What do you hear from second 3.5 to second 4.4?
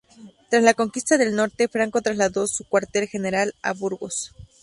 a Burgos.